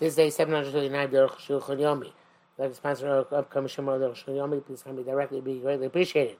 [0.00, 2.10] This day, 739, Derech Shulchan Yomi.
[2.56, 5.58] Like to sponsor our upcoming Shemar Derech Shulchan Yomi, please come me directly, It'd be
[5.58, 6.38] greatly appreciated.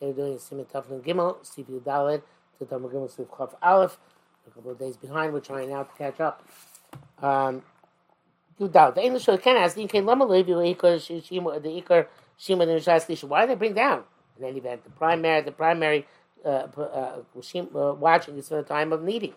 [0.00, 2.22] They're doing Simon Taflin Gimel, Steve Dalet,
[2.60, 3.98] to Tamar Gimel, Steve Chaf Aleph.
[4.46, 6.46] A couple of days behind, we're trying now to catch up.
[7.20, 7.64] Um,
[8.60, 8.94] doubt.
[8.94, 12.06] The English can ask, the the Ikar
[12.38, 14.04] Shima, the Nishas Why do they bring down?
[14.38, 16.06] In any event, the primary, the primary
[16.44, 19.34] uh, uh, uh, watching is for the time of needing.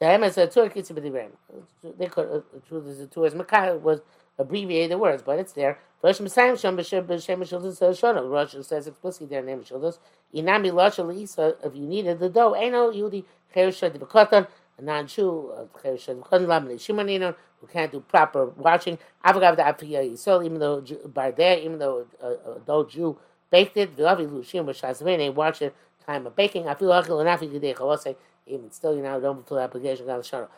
[0.00, 4.00] Hem is a Tur They could, uh, the truth is, the Tur is Makah was
[4.38, 5.78] abbreviated words, but it's there.
[6.02, 8.28] Rosh Messiah Shem B'Shem Mishildas Shona.
[8.28, 9.98] Rosh says explicitly there, name Mishildas.
[10.34, 14.46] Inami Lasha Lisa, if you needed the dough, Eno Yudi Chersha Divakotan,
[14.78, 18.98] a non-Jew, Chersha Divakotan, Lamini Shimonino, who can't do proper watching.
[19.24, 23.16] Avagav the Afiya Yisrael, even though Bardeh, even though a adult Jew
[23.50, 26.68] baked it, Vilavi Lushim B'Shazvin, they it time of baking.
[26.68, 30.22] I feel like Afi Gedei Chavosei, even still, you know, don't fulfill the application of
[30.22, 30.48] Achar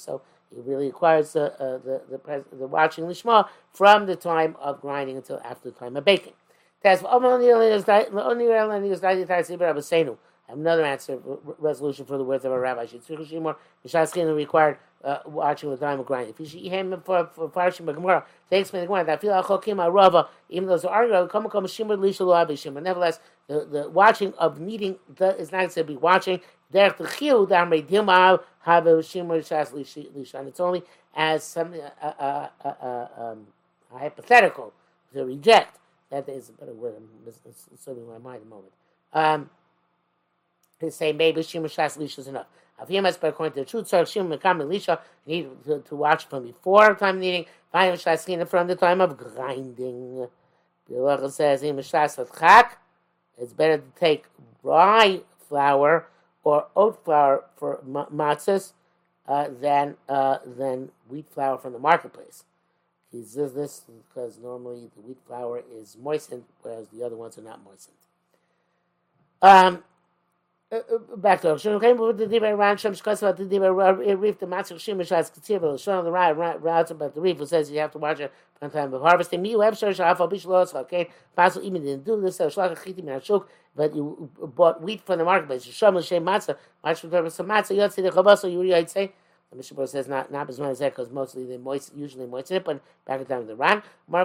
[0.00, 4.80] So it really requires the, uh, the, the, the watching Lishma from the time of
[4.80, 6.34] grinding until after the time of baking.
[6.84, 6.90] I
[10.50, 11.18] have another answer,
[11.58, 12.84] resolution for the words of a rabbi.
[12.84, 13.56] Tzrichu Shimor,
[13.86, 16.34] Mishas required uh, watching the time of grinding.
[16.46, 21.48] Him for for Parashim Gemara, they explain the Gemara that even though it's arguing, come
[21.48, 22.82] come Shimor Lisha Lo Shimor.
[22.82, 26.40] Nevertheless, the, the watching of needing the, is not to be watching.
[26.72, 30.82] Derech Techiu Damrei Dilma Have Shimor Shas Lisha, and it's only
[31.14, 33.46] as something uh, uh, uh, uh, um,
[33.92, 34.72] hypothetical
[35.12, 35.78] to reject.
[36.10, 36.94] That is a better word.
[36.96, 38.72] I'm serving my mind a moment.
[39.12, 39.50] Um,
[40.80, 42.46] to say maybe Shimon Shas Lisha is enough.
[42.82, 46.26] Aviyamas, but according to the truth, so Shimon Mekam Lisha, you need to, to watch
[46.26, 50.28] from before time needing, Vayim Shas from the time of grinding.
[50.88, 52.78] The Bilacha says, Im Shas Chak,
[53.38, 54.24] it's better to take
[54.62, 56.06] rye flour
[56.42, 58.72] or oat flour for matzahs
[59.26, 62.44] uh, than uh, than wheat flour from the marketplace.
[63.10, 67.42] He says this because normally the wheat flour is moistened, whereas the other ones are
[67.42, 67.96] not moistened.
[69.40, 69.84] Um,
[70.72, 73.72] Bechtel, so we came with the Diva Ran Shem Shkos about the Diva
[74.16, 77.36] Reef, the Master Shem Shas Ketziv, the son of the Rai, Rauts about the Reef,
[77.36, 78.32] who says you have to watch it
[78.62, 79.42] on time of harvesting.
[79.42, 82.36] Me, web search shows, you have a bishlo, so okay, Pass even didn't do this,
[82.36, 85.96] so shlach a chiti min ha-shuk, but you bought wheat from the marketplace, you shum,
[85.96, 89.12] you shem, matzah, watch for the purpose matzah, you see the Khabasa you really say,
[89.54, 92.80] the Mishnah says not not as much because mostly they moist usually moisten it, but
[93.06, 93.82] back in time of the Ran.
[94.08, 94.22] The Mar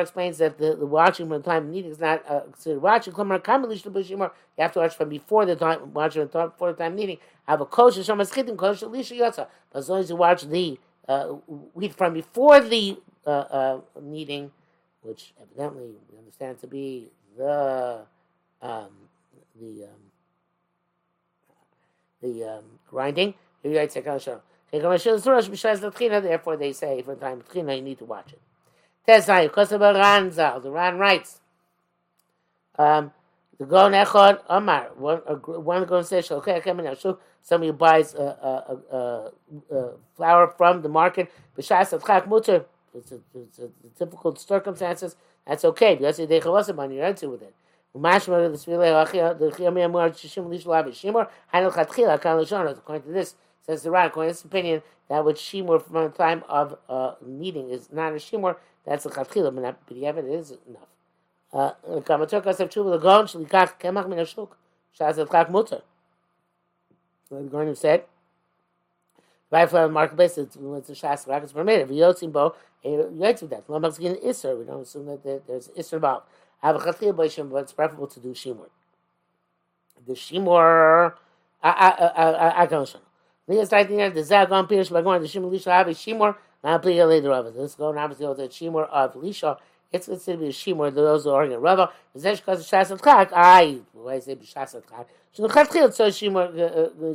[0.00, 3.12] explains that the, the watching from the time of needing is not uh, considered watching.
[3.14, 3.24] You
[4.58, 7.18] have to watch from before the time watching before the time needing.
[7.46, 9.46] Have a kosher shamas chitim kosher lisha yotza.
[9.74, 11.26] As long as you watch the uh,
[11.74, 12.96] wheat from before the
[13.26, 14.50] uh, uh, kneading,
[15.02, 18.06] which evidently we understand to be the
[18.62, 18.90] um,
[19.60, 20.07] the um,
[22.22, 23.34] the um, grinding.
[23.62, 23.80] Therefore,
[26.56, 28.40] they say for time of you need to watch it.
[29.06, 31.40] The Ran writes,
[32.78, 33.12] um,
[33.58, 36.80] the Gon Echad Amar, one, one Gon says, okay, come
[37.42, 39.32] somebody buys a, a, a,
[39.74, 41.30] a, flour from the market,
[41.92, 43.68] Atchak Mutter, it's a, it's a
[43.98, 47.54] difficult circumstances, that's okay, because they chavasa money, you're into with it.
[47.94, 48.20] According
[53.02, 56.44] to this, says the Ran, according to this opinion, that what shimur from the time
[56.48, 60.52] of uh, kneading is not a shimur, that's a chatchila, but not b'diavad, it is
[60.68, 60.88] enough.
[61.52, 64.50] Uh, Kamatur kasav tshuva l'gon shlikach kemach min hashuk,
[64.98, 65.82] shaz etchak mutter.
[67.30, 68.04] The Gorim said,
[69.50, 71.88] right from the marketplace, it's, it's a shas rak, it's permitted.
[71.88, 73.68] V'yotzim bo, yotzim that.
[73.68, 76.26] Lo machzgin iser, we don't assume that there's iser involved.
[76.62, 78.68] Have a chatchil by shimur, but it's preferable to do shimur.
[80.06, 81.14] The shimur,
[81.62, 83.00] I don't know.
[83.46, 86.82] Lias right there, the zagon pirish by going to shimur lisha have a shimur, not
[86.82, 87.56] plead later of it.
[87.56, 89.58] Let's go now to the shimur of lisha.
[89.90, 90.94] It's considered to be a shimur.
[90.94, 91.90] Those who are in Rava.
[92.16, 93.32] Zesh because shas at chak.
[93.32, 95.06] I why I say shas at chak.
[95.32, 96.52] So chatchil so shimur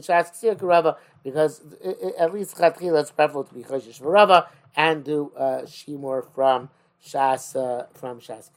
[0.03, 1.61] shas ksir Rava because
[2.17, 6.69] at least chatchil it's preferable to be choshish for Rava and do shimur from
[7.05, 7.53] shas
[7.93, 8.49] from shas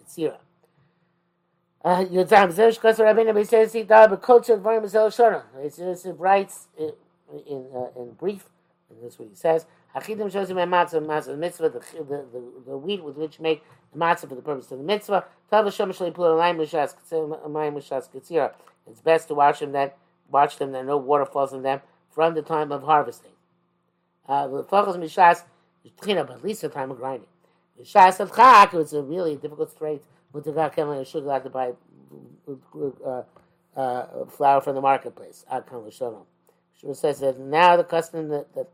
[1.87, 2.11] ksira.
[2.11, 5.43] Yotam Zesh Kosar Rabbeinu Beisei Sita Bekultur Dvarim Bezel Shona.
[5.63, 6.93] It writes in
[7.75, 8.49] uh, in brief,
[8.91, 9.67] and that's what he says.
[9.95, 13.63] Hachidim shows him a matzah, matzah mitzvah, the, the, the, the wheat with which make
[13.93, 15.25] the matzah for the purpose of the mitzvah.
[15.51, 16.95] Tav Hashem Shalei Pul Alayim Mishas
[18.11, 18.53] Katzira.
[18.89, 19.97] It's best to watch them that
[20.31, 21.81] watch them that no water falls on them
[22.11, 23.33] from the time of harvesting.
[24.29, 25.45] Uh, the focus mishas
[26.01, 27.29] but at least the time of grinding.
[27.81, 30.03] Mishas of chak, it's a really difficult strait
[30.37, 31.73] Mutagak Kemal Sugar allowed to buy
[33.05, 33.23] uh,
[33.77, 35.45] uh, flour from the marketplace.
[35.53, 36.25] Akam L'Shalom.
[36.79, 38.69] She says that now the custom that, that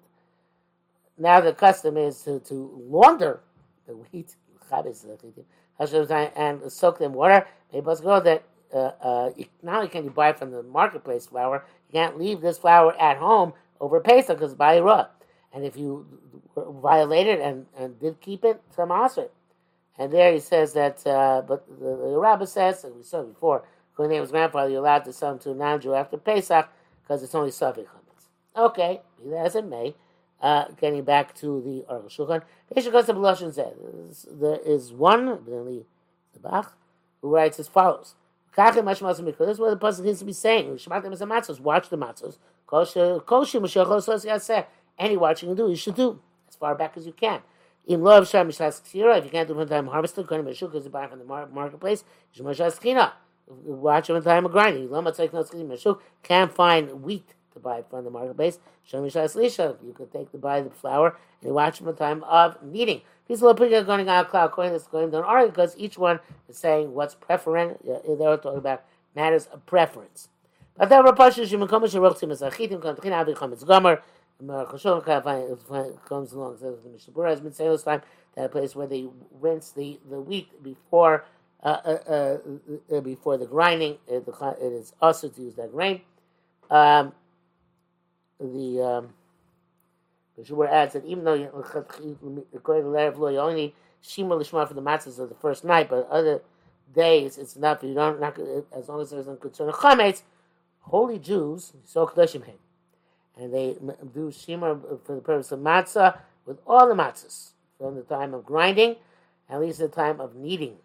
[1.17, 3.41] now the custom is to, to launder
[3.87, 4.35] the wheat
[4.73, 7.47] and soak them in water.
[7.73, 8.43] Maybe let's go that
[8.73, 9.31] uh, uh,
[9.63, 13.19] not only can you buy from the marketplace flour, you can't leave this flour at
[13.19, 15.07] home over Pesach because by raw.
[15.53, 16.07] And if you
[16.57, 19.29] violated and, and did keep it, some asr.
[19.99, 23.63] And there he says that, uh, but the, the rabbi says, as we saw before,
[23.97, 26.69] was grandfather, you're allowed to sell them to a non-Jew after Pesach
[27.03, 28.29] because it's only Safik Chametz.
[28.57, 29.01] Okay,
[29.37, 29.95] as it may.
[30.41, 32.43] Uh, getting back to the Aruch Shulchan,
[34.41, 35.85] there is one, the
[36.41, 36.77] Bach,
[37.21, 38.17] who writes as follows.
[38.57, 38.83] This is
[39.61, 40.69] what the person needs to be saying.
[40.71, 42.39] Watch the matzos.
[44.99, 47.41] Any watching you do, you should do as far back as you can.
[47.87, 48.59] In love sham if
[48.95, 52.05] you can't do it for time harvested, going to because you buy from the marketplace,
[53.47, 54.85] watch them in time of grinding.
[54.85, 58.61] You can't find wheat to buy from the marketplace.
[58.93, 59.11] You
[59.95, 63.03] could take to buy the flour and you watch in time of kneading.
[63.27, 66.57] These little people going on cloud coin this going don't argue because each one is
[66.57, 67.85] saying what's preferent.
[67.85, 70.29] They're talking about matters of preference.
[70.77, 72.43] But there are pashas you come to rochim as
[74.47, 74.67] gomer.
[74.67, 78.03] Chashon comes along says the Mishnah has been saying this time
[78.37, 79.09] that place where they
[79.41, 81.25] rinse the, the wheat before
[81.63, 82.39] uh, uh,
[82.93, 83.99] uh, before the grinding.
[84.09, 86.01] It, it is also to use that grain.
[86.71, 87.13] Um,
[88.41, 89.09] the um,
[90.37, 94.35] the Shubur adds that even though according to the letter of law, you only shima
[94.37, 96.43] lishma for the matzahs of the first night, but other
[96.95, 97.83] days it's enough.
[97.83, 98.39] You don't not
[98.77, 100.23] as long as there's no concern of chametz.
[100.81, 102.57] Holy Jews so kedoshim him,
[103.39, 103.77] and they
[104.15, 108.45] do shima for the purpose of matzah with all the matzahs from the time of
[108.45, 108.97] grinding,
[109.49, 110.77] at least the time of kneading.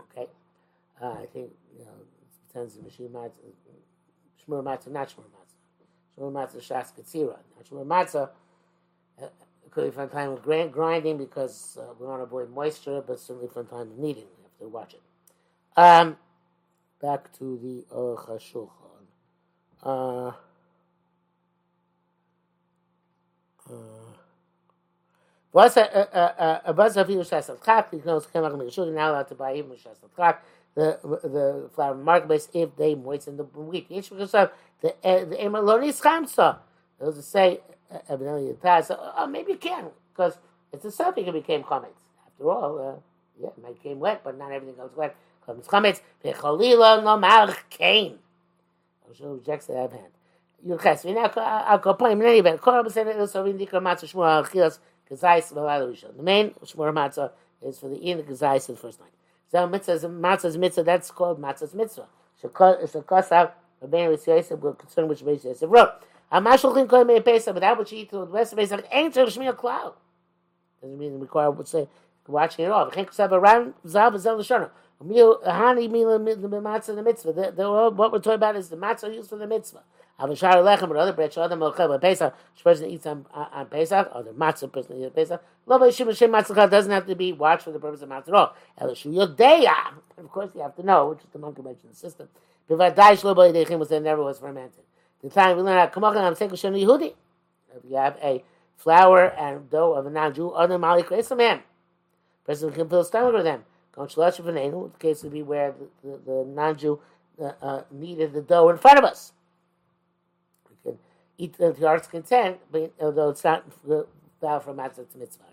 [0.00, 0.28] Okay,
[1.02, 3.30] uh, I think you know it depends on the shima
[4.46, 6.18] shmur matzah, not shmur matzah.
[6.18, 7.38] Shmur matzah shas katzira.
[7.68, 8.30] Shmur matzah
[9.22, 9.26] uh,
[9.70, 13.48] could be from time of grinding because uh, we want to avoid moisture, but certainly
[13.48, 14.24] from time of kneading.
[14.38, 15.02] We have to watch it.
[15.76, 16.16] Um,
[17.00, 17.84] back to the.
[17.94, 18.14] Uh,
[19.86, 20.32] uh,
[25.54, 29.28] was a was a view of shasat khat he knows kemar me sure now that
[29.28, 30.42] to buy him shasat khat
[30.74, 34.52] the the from mark base if they moist in the week each was up
[34.82, 36.58] the uh, the emaloni khamsa
[37.00, 37.60] it was to say
[37.90, 40.38] uh, uh, evidently it passed so, oh maybe you can cuz
[40.72, 42.96] it's a something it became comments after all uh,
[43.40, 45.14] yeah my came wet but not everything goes wet.
[45.46, 48.18] Comes it's comments the khalila no mark came
[49.12, 49.92] so jacks that have
[50.64, 53.70] you guys we now a couple of minutes but come said so we need to
[53.70, 54.08] come out to
[55.10, 58.76] al chilas kazais v'layla The main shmur matzah is for the in the of the
[58.76, 59.10] first night.
[59.50, 60.82] So mitzvah matzah's mitzvah.
[60.82, 62.06] That's called matzah's mitzvah.
[62.42, 63.52] Shekos
[63.82, 65.92] a Ben Rish Yosef were concerned which Rish Yosef wrote.
[66.32, 69.20] Amashulchin koy me pesa, but that which eat to the rest of Pesach ain't to
[69.26, 69.94] Shmiya cloud.
[70.80, 71.88] Doesn't mean require would say
[72.26, 72.90] watching it all.
[72.90, 74.70] Can't have a round zav zel shana.
[75.02, 77.90] Hani mila matzah the mitzvah.
[77.90, 79.82] What we're talking about is the matzah used for the mitzvah.
[80.18, 84.08] Avashar lechem, but other bread, shadam melchem on Pesach, which person eats on, on Pesach,
[84.14, 85.42] or the matzah person eats on Pesach.
[85.66, 88.34] Lo b'yishim Hashem matzah doesn't have to be watched for the purpose of matzah at
[88.34, 88.54] all.
[88.80, 89.74] Elishu yodeya.
[90.16, 92.28] Of course, you have to know, which is the monkey mentioned system.
[92.70, 94.84] B'vadai shlo b'yidechim was there never was fermented.
[95.20, 97.14] The time we learn how kamachan am sekel shen Yehudi.
[97.76, 98.44] If you have a
[98.76, 101.60] flour and dough of a non-Jew, other mali kreisam him.
[102.46, 103.64] Person can fill stomach with them.
[103.90, 104.92] Gon shalosh v'neinu.
[104.92, 105.74] The case would be where
[106.04, 107.00] the, the, the non-Jew
[107.42, 109.32] uh, uh, needed the dough in front of us
[111.38, 113.64] eat the heart's content, but although it's not
[114.40, 115.44] vow from matzah to mitzvah.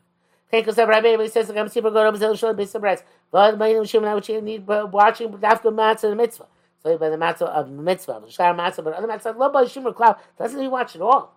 [0.49, 3.03] Okay, because Rabbi he says, "I'm super good." I'm still showing based on breads.
[3.31, 6.47] But my name Shimon, which you need watching after matzah and mitzvah.
[6.83, 9.93] So by the matzah of mitzvah, the shar matzah, but other matzah, lo by Shimon
[9.93, 11.33] cloud doesn't he watch it all?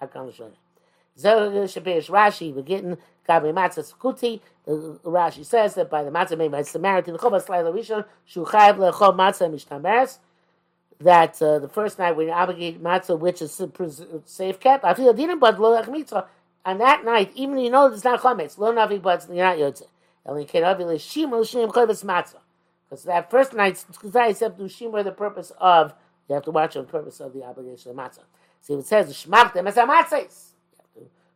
[0.00, 0.52] I can't show you.
[1.18, 2.98] Zer Shapish Rashi, we're getting
[3.28, 4.40] Gabi Matzah Skuti.
[4.66, 9.14] Rashi says that by the matzah made by Samaritan, the Chobas Laila Rishon, Shuchayev Lechol
[9.14, 10.18] Matzah Mishtameres
[11.00, 13.60] that uh, the first night you obligate matzah, which is
[14.24, 16.26] safe kept, I feel didn't but lo mitzvah.
[16.64, 19.84] On that night, even you know it's not chametz, lo navi but you're not yotze.
[22.88, 23.84] Because that first night,
[24.30, 25.94] except do shimur the purpose of
[26.28, 28.24] you have to watch the purpose of the obligation of matzah.
[28.60, 29.86] See, it says shmak them as to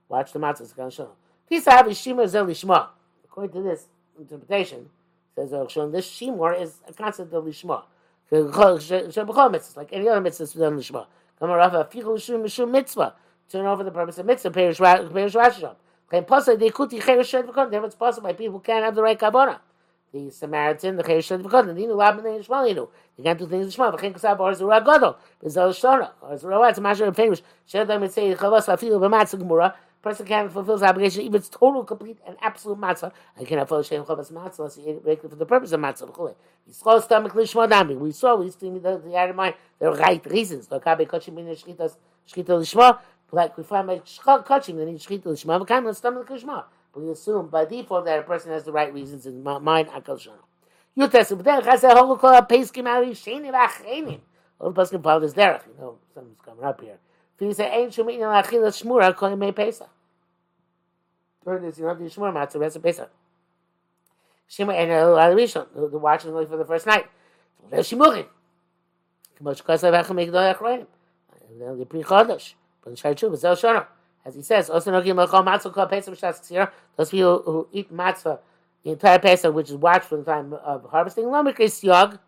[0.08, 1.10] watch the show.
[1.48, 2.88] Pisa have shimur zel lishma.
[3.24, 3.86] According to this
[4.18, 4.88] interpretation,
[5.36, 7.84] says this shimur is a concept of lishma
[8.32, 11.06] like any other mitzvah done lishma.
[11.38, 13.14] Come Rav afichul shum mishum mitzvah.
[13.50, 14.50] Turn over the purpose of mitzvah.
[14.50, 15.74] Perish Rasham.
[16.08, 17.70] Claim possible they kuti cheresh shed v'kon.
[17.70, 19.60] Therefore, it's possible by people who can't have the right kabbalah.
[20.12, 22.88] the Samaritan, the of God, the Ninu Lab and Shmuel Yinu.
[23.16, 23.98] You can't do things in Shmuel.
[23.98, 25.16] V'chein Kasav or Zura Gadol.
[25.42, 27.42] B'zel Shona or Zura It's a Masher of famous.
[27.66, 29.74] Shed them and say Chavas Afilu b'Matzah Gemura.
[30.02, 33.12] Person can't fulfill his obligation even total, complete, and absolute matzah.
[33.38, 36.10] I cannot follow Shem Chavas matzah unless he for the purpose of matzah.
[36.10, 36.34] V'chulei.
[36.70, 37.98] Yisrael stomach lishma dami.
[37.98, 40.68] We saw, we see the, the of mind, the right reasons.
[40.68, 42.98] V'kabe kochim min shchitas shchita lishma.
[43.30, 45.66] Like we find by kochim, they need shchita lishma.
[45.66, 46.64] V'kaim stomach lishma.
[46.94, 49.88] We assume by default that a person has the right reasons in mind.
[49.88, 50.38] Akal shana.
[50.96, 54.20] Yutes, but then Chazal Holu Kol HaPeskim Ali Shenim V'Achrenim.
[54.58, 55.66] All the person follow this derech.
[55.66, 56.98] You know, something's coming up here.
[57.40, 59.88] If you say Ein Shum Inin L'Achil Shmura Kol Yemei Pesach.
[61.42, 63.10] Third is you don't have to Shmura Matzah rest of Pesach.
[64.46, 67.06] Shimon and Al Rishon, the watching only for the first night.
[67.70, 68.26] There's Shimurim.
[69.40, 70.86] K'mosh Kosav Echam Migdol Achroim.
[71.78, 72.54] The Pri Chodesh.
[72.84, 73.86] But Shai Tshuva, Zel Shono.
[74.22, 76.70] As he says, also Nokim L'Chol Matzah Kol Pesach B'Shas Tzira.
[76.96, 78.40] Those people who eat matzah
[78.84, 81.24] the entire Pesach, which is watched for the time of harvesting.
[81.24, 82.18] Lomik is Yog,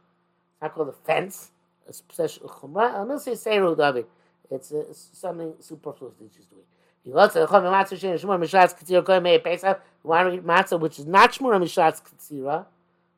[0.63, 1.51] not called a fence,
[1.87, 3.07] a special chumrah.
[3.07, 4.07] To say Seiru David.
[4.51, 6.63] It's, uh, something superfluous that she's doing.
[7.05, 9.81] You also the chumrah matzah shein shmur mishatz Pesach.
[10.05, 12.67] You want to eat matzah, which is not shmur mishatz katzira.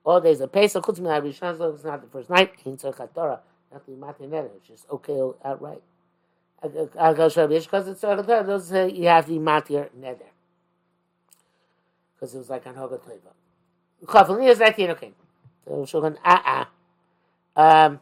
[0.04, 2.52] All days of Pesach, chutz minay rishon, so it's not the first night.
[2.64, 3.40] In tzorchat Torah,
[3.72, 4.50] not the matzah neder.
[4.56, 5.82] It's just okay outright.
[6.98, 8.44] I'll go show you because it's tzorchat Torah.
[8.44, 10.28] Those say you have to eat matzah neder
[12.24, 13.32] because it was like on Hoga Teva.
[14.06, 15.12] Chafalin is that okay.
[15.64, 16.68] So Shulchan ah
[17.56, 17.86] ah.
[17.86, 18.00] Um,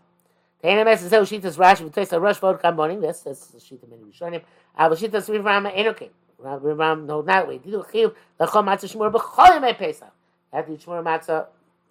[0.62, 3.20] Tein a mess, so shit is rash, but it's a rush for come morning, this
[3.20, 4.42] that's the shit in the him.
[4.76, 6.10] I was shit as we from in okay.
[6.42, 7.58] Now we no that way.
[7.58, 10.10] Did you feel the come at shmur be khol me pesa.
[10.52, 11.46] Had you shmur matza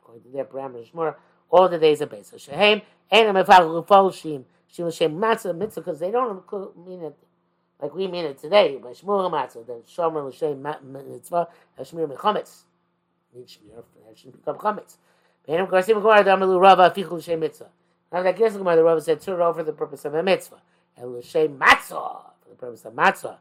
[0.06, 1.16] or did the bram shmur
[1.50, 2.40] all the days of pesa.
[2.40, 4.46] Shehem, and I'm a fall shim.
[4.68, 6.42] She was shem matza mitza cuz they don't
[6.86, 7.18] mean it
[7.82, 11.48] like we mean it today, but shmur matza the shomer was shem mitzvah
[11.78, 12.64] as shmur me khamets.
[13.36, 14.96] Nit shmur, it should become khamets.
[15.46, 17.68] Then of course, if you go to the Rav, I feel shem mitzvah.
[18.12, 20.62] Now that Gerson Gemara, the Rava said, over for the purpose of a mitzvah.
[20.98, 21.90] And L'Shem Matzah,
[22.42, 23.38] for the purpose of Matzah.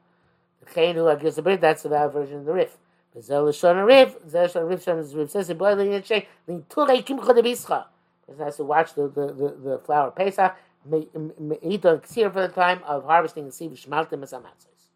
[0.64, 2.76] The Chain who gives the brit, that's the valid version of the Rif.
[3.20, 7.42] Zel L'Shon Rif, Zel L'Shon Rif, Shon Rif says, Boy L'Yin Shei, L'Turei Kimcha De
[7.42, 7.86] Bischa.
[8.26, 10.54] Person has to watch the, the, the, the flower Pesach,
[10.88, 14.88] eat on ksir for the time of harvesting and see shmaltim as matzahs.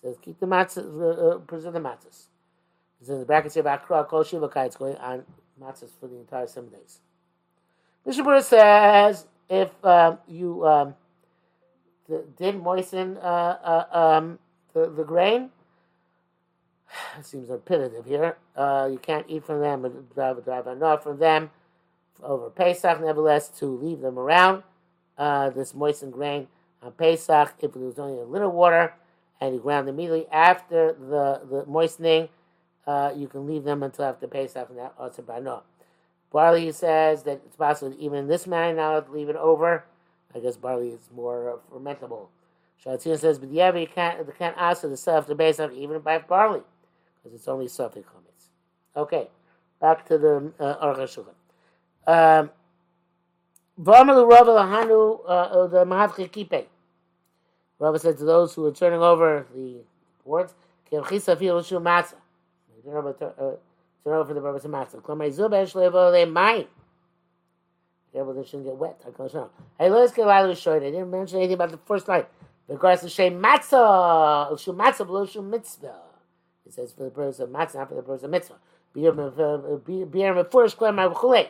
[0.00, 2.26] Says keep the matzahs, uh, preserve the matzahs.
[3.00, 4.66] It's in the brackets here about kol shivakai.
[4.66, 5.24] It's going on
[5.60, 7.00] matzahs for the entire seven days.
[8.06, 10.94] Mishabura says if um, you um,
[12.08, 14.38] the, did moisten uh, uh, um,
[14.74, 15.50] the, the grain,
[17.18, 18.36] it seems repetitive here.
[18.54, 21.50] Uh, you can't eat from them, but drive drive enough from them
[22.22, 23.00] over Pesach.
[23.00, 24.62] Nevertheless, to leave them around
[25.18, 26.46] uh, this moistened grain
[26.82, 28.94] on Pesach if it was only a little water
[29.40, 32.28] and you ground immediately after the, the moistening.
[32.86, 35.40] Uh, you can leave them until after Pesach and that also by.
[36.32, 39.84] Barley says that it's possible even in this manner now to leave it over.
[40.34, 42.28] I guess barley is more uh, fermentable.
[42.84, 46.00] Shalatina says, but yeah, you can't, you can't ask the self to base on even
[46.00, 46.62] by barley
[47.16, 48.50] because it's only suffix comments.
[48.96, 49.28] Okay,
[49.80, 51.18] back to the uh, Aruch
[52.06, 52.50] Um,
[53.80, 56.66] V'amalu Rava lahanu uh, the mahavche kipe.
[57.78, 59.80] Rava said to those who were turning over the
[60.24, 60.54] boards,
[60.90, 62.14] "Kevchisa fil shu matzah."
[64.06, 65.02] to know for the purpose of matzah.
[65.02, 66.66] Klo mei zub eshle evo le mai.
[68.12, 69.00] The evo shouldn't get wet.
[69.06, 69.50] I can't show.
[69.78, 70.78] Hey, lo eske lai lo shoy.
[70.78, 72.28] They didn't mention anything about the first night.
[72.68, 74.50] The grass is shei matzah.
[74.50, 76.02] El shu matzah below shu mitzvah.
[76.64, 78.58] It says for the purpose of matzah, not for the purpose of mitzvah.
[78.94, 79.24] Beer me
[80.44, 81.48] furish klo mei vachulei.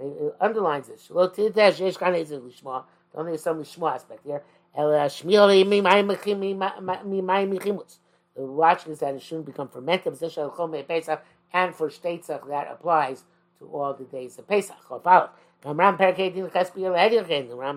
[0.00, 1.10] He underlines this.
[1.10, 2.84] Lo tiddes yesh kane izin lishma.
[3.14, 4.42] Only some lishma aspect here.
[4.74, 7.98] El eh, shmiel eh, mi mai mechim mi mai mechimus.
[8.34, 10.14] The watch is that it shouldn't become fermented.
[10.14, 11.22] Zesh el chom mei pesach.
[11.52, 13.24] And for Shteitzach, that applies
[13.58, 14.76] to all the days of Pesach.
[15.64, 15.98] Ram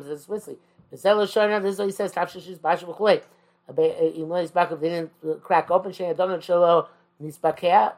[0.03, 0.59] says explicitly.
[0.91, 3.21] This is what he says, Tafshish Bash V'chulei.
[4.15, 5.11] Even though his didn't
[5.41, 6.87] crack open, Shein Adonat Shalo
[7.23, 7.93] Nispakea,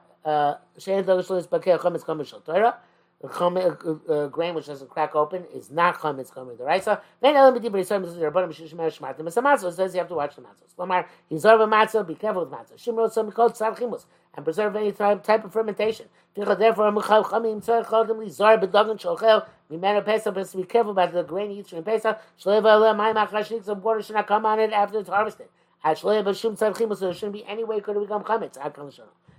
[0.77, 2.77] Shein Adonat Shalo Nispakea, Chometz Chometz Shal Torah
[3.23, 7.01] the chum, uh, grain which doesn't crack open is not chametz chametz the raisa.
[7.21, 9.69] Then elam b'di b'risayim b'zul yerabon b'shish mer shmatim it's a matzah.
[9.69, 10.77] It says you have to watch the matzahs.
[10.77, 12.05] Lamar yizar v'matzah.
[12.05, 12.75] Be careful with matzah.
[12.75, 14.03] Shimrot some called tzad chimus
[14.35, 16.07] and preserve any type, type of fermentation.
[16.35, 20.33] Therefore, mechav chamim tzad chodim lizar b'dagan sholchel mimena pesach.
[20.33, 22.19] But be careful about the grain you eat during pesach.
[22.37, 23.63] Shleiva aleh mayim achashnik.
[23.63, 25.47] Some water should not come on it after it's harvested.
[25.81, 26.99] At shleiva b'shum tzad chimus.
[26.99, 28.57] There shouldn't be any way it could have become chametz.
[28.57, 28.91] Ad kol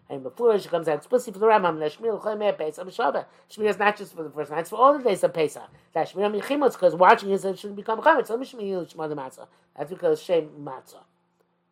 [0.09, 3.25] and before she comes out explicitly for the Rambam, Shmir Chaymer Pesach B'Shabbat.
[3.51, 5.63] Shmir is not just for the first night; it's for all the days of Pesach.
[5.93, 8.29] That Shmir Michimotz, because watching is it shouldn't become Chametz.
[8.29, 9.47] Let me Shmir Shmar the Matzah.
[9.77, 11.05] That's because Shem Matzah,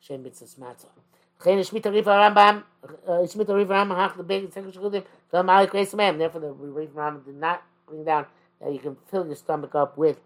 [0.01, 0.89] Shem Mitzvah Matzah.
[1.43, 2.63] Chen Shmita Rifa Rambam,
[3.07, 6.19] Shmita Rifa Rambam Hach the big second Shudim, the Malik Kreis Mem.
[6.19, 8.27] Therefore, the Rifa Rambam did not bring down
[8.61, 10.21] that you can fill your stomach up with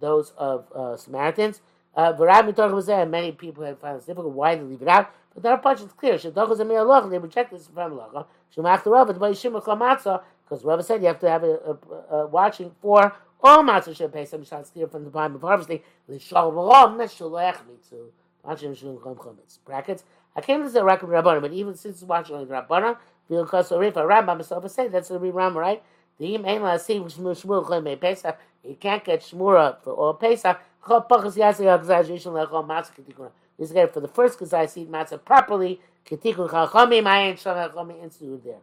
[0.00, 1.60] those of uh, Samaritans.
[1.94, 4.32] Uh, was there, many people have found it difficult.
[4.32, 5.10] Why to leave it out?
[5.34, 6.14] But are parts it's clear.
[6.14, 8.26] Shadachos and Miyalach, they reject this from Allah.
[8.54, 11.78] Shumach the Rav, it's by Shimon Matzah, because Rav said you have to have a,
[12.10, 13.12] a, a watching for
[13.42, 15.80] all matzah should pay some shots clear from the time of harvesting.
[16.08, 18.10] The shalom meshalech mitzu.
[18.44, 19.58] Watching shulum chom chometz.
[19.64, 20.04] Brackets.
[20.36, 22.96] I came to the record Rabbanim, but even since it's watching only Rabbanim,
[23.28, 25.82] feel cause a rifa Rambam myself say that's the Ram, right?
[26.18, 28.38] The im ein la see shmur shmur chom me pesach.
[28.62, 30.60] You can't get shmura for all pesach.
[30.84, 33.30] Chol pachas yasei ha'gzai yishon lechol matzah ketikuna.
[33.58, 35.80] Is for the first gzai seed matzah properly.
[36.06, 38.60] Ketikun chachami mayin shal chachami institute there.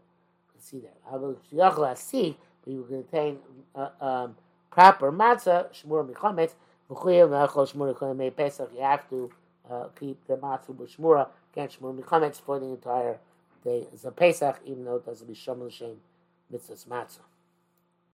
[0.60, 0.92] See there.
[1.10, 3.38] I will shiyach see, you will contain
[3.74, 4.36] uh, um,
[4.70, 6.54] proper matzah, shmur michametz,
[6.90, 9.32] v'chuyev v'achol shmur michametz pesach, you have to
[9.72, 13.18] uh, keep the matzah b'shmura, can't shmur michametz for the entire
[13.64, 13.88] day.
[13.94, 15.96] It's a pesach, even though it doesn't be shom l'shem
[16.54, 17.29] mitzvahs matzah.